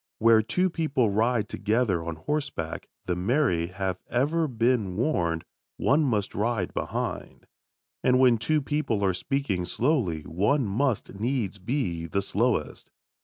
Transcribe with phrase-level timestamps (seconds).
[0.17, 5.43] Where two people ride together on horseback, the married have ever been warned,
[5.77, 7.45] one must ride behind.
[8.03, 12.89] And when two people are speaking slowly one must needs be the slowest.